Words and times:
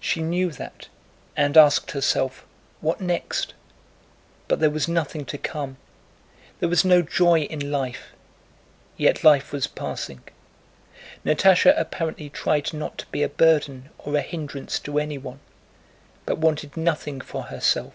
She 0.00 0.22
knew 0.22 0.50
that, 0.50 0.88
and 1.36 1.56
asked 1.56 1.92
herself, 1.92 2.44
"What 2.80 3.00
next?" 3.00 3.54
But 4.48 4.58
there 4.58 4.70
was 4.72 4.88
nothing 4.88 5.24
to 5.26 5.38
come. 5.38 5.76
There 6.58 6.68
was 6.68 6.84
no 6.84 7.00
joy 7.00 7.42
in 7.42 7.70
life, 7.70 8.08
yet 8.96 9.22
life 9.22 9.52
was 9.52 9.68
passing. 9.68 10.22
Natásha 11.24 11.74
apparently 11.78 12.28
tried 12.28 12.72
not 12.74 12.98
to 12.98 13.06
be 13.12 13.22
a 13.22 13.28
burden 13.28 13.90
or 13.98 14.16
a 14.16 14.20
hindrance 14.22 14.80
to 14.80 14.98
anyone, 14.98 15.38
but 16.26 16.38
wanted 16.38 16.76
nothing 16.76 17.20
for 17.20 17.44
herself. 17.44 17.94